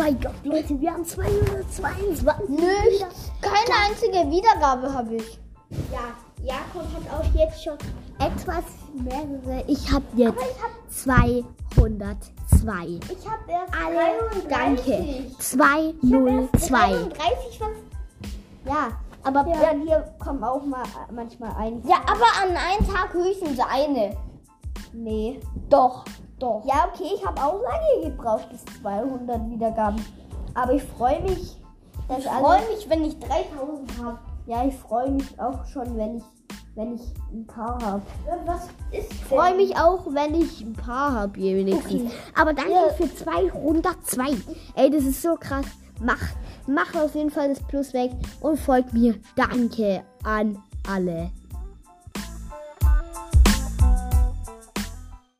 mein 0.00 0.18
Gott, 0.18 0.32
Leute, 0.44 0.80
wir 0.80 0.92
haben 0.92 1.04
222. 1.04 2.48
Nicht. 2.48 3.06
Keine 3.42 3.74
einzige 3.86 4.30
Wiedergabe 4.30 4.92
habe 4.92 5.16
ich. 5.16 5.38
Ja, 5.92 6.14
Jakob 6.42 6.86
hat 6.94 7.20
auch 7.20 7.34
jetzt 7.34 7.62
schon 7.62 7.76
etwas 8.18 8.64
mehrere. 8.94 9.62
Ich 9.66 9.92
habe 9.92 10.04
jetzt 10.16 10.38
202. 11.02 11.40
Ich 11.76 13.28
habe 13.28 13.50
erst 13.50 13.74
Alle, 13.74 14.42
danke. 14.48 14.90
erst 14.90 15.42
202. 15.52 16.68
33 16.68 17.60
was. 17.60 17.68
Ja, 18.64 18.88
aber 19.22 19.46
Ja. 19.48 19.62
ja. 19.62 19.70
hier 19.84 20.14
kommen 20.18 20.42
auch 20.42 20.64
mal 20.64 20.82
äh, 20.82 21.12
manchmal 21.12 21.52
ein. 21.58 21.82
Ja, 21.86 21.96
aber 22.06 22.24
an 22.42 22.56
einem 22.56 22.88
Tag 22.90 23.12
höchstens 23.12 23.58
eine. 23.60 24.16
Nee. 24.94 25.40
Doch, 25.68 26.04
doch. 26.42 26.62
Ja, 26.64 26.88
okay, 26.92 27.10
ich 27.14 27.24
habe 27.24 27.40
auch 27.42 27.60
lange 27.62 28.10
gebraucht 28.10 28.48
bis 28.50 28.64
200 28.82 29.50
Wiedergaben. 29.50 30.04
Aber 30.54 30.72
ich 30.72 30.82
freue 30.82 31.20
mich, 31.22 31.60
dass 32.08 32.18
Ich 32.20 32.26
freue 32.26 32.60
mich, 32.68 32.88
wenn 32.90 33.04
ich 33.04 33.18
3000 33.20 34.02
habe. 34.02 34.18
Ja, 34.46 34.64
ich 34.64 34.74
freue 34.74 35.10
mich 35.10 35.38
auch 35.40 35.64
schon, 35.66 35.96
wenn 35.96 36.16
ich, 36.16 36.24
wenn 36.74 36.94
ich 36.96 37.02
ein 37.32 37.46
paar 37.46 37.78
habe. 37.84 38.02
Was 38.46 38.64
ist 38.90 39.12
Ich 39.12 39.24
freue 39.24 39.54
mich 39.54 39.76
auch, 39.76 40.06
wenn 40.12 40.34
ich 40.34 40.60
ein 40.62 40.72
paar 40.72 41.12
habe, 41.12 41.36
wenigstens. 41.40 42.02
Okay. 42.02 42.10
Aber 42.34 42.52
danke 42.52 42.72
Ja. 42.72 42.88
für 42.96 43.14
202. 43.14 44.36
Ey, 44.74 44.90
das 44.90 45.04
ist 45.04 45.22
so 45.22 45.36
krass. 45.36 45.66
Mach, 46.00 46.20
mach 46.66 46.94
auf 46.94 47.14
jeden 47.14 47.30
Fall 47.30 47.50
das 47.50 47.62
Plus 47.62 47.92
weg 47.92 48.10
und 48.40 48.58
folgt 48.58 48.92
mir. 48.92 49.14
Danke 49.36 50.02
an 50.24 50.58
alle. 50.88 51.30